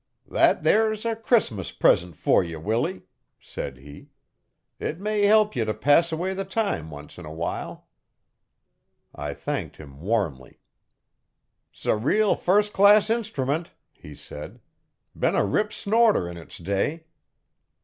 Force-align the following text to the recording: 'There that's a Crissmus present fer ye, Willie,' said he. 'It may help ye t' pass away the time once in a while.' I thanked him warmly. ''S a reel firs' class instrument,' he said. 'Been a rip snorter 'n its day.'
'There 0.27 0.55
that's 0.55 1.05
a 1.05 1.15
Crissmus 1.15 1.71
present 1.71 2.15
fer 2.15 2.41
ye, 2.41 2.55
Willie,' 2.55 3.03
said 3.39 3.77
he. 3.77 4.09
'It 4.79 4.99
may 4.99 5.25
help 5.25 5.55
ye 5.55 5.63
t' 5.63 5.73
pass 5.73 6.11
away 6.11 6.33
the 6.33 6.43
time 6.43 6.89
once 6.89 7.19
in 7.19 7.25
a 7.27 7.31
while.' 7.31 7.85
I 9.13 9.35
thanked 9.35 9.77
him 9.77 10.01
warmly. 10.01 10.59
''S 11.71 11.85
a 11.85 11.95
reel 11.95 12.35
firs' 12.35 12.71
class 12.71 13.11
instrument,' 13.11 13.73
he 13.93 14.15
said. 14.15 14.59
'Been 15.15 15.35
a 15.35 15.45
rip 15.45 15.71
snorter 15.71 16.27
'n 16.27 16.35
its 16.37 16.57
day.' 16.57 17.03